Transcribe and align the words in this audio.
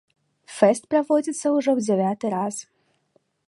Фэст 0.55 0.83
праводзіцца 0.93 1.45
ўжо 1.57 1.69
ў 1.77 1.79
дзявяты 1.89 2.27
раз. 2.39 2.55